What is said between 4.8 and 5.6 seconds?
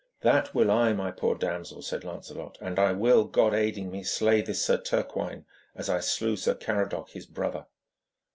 Turquine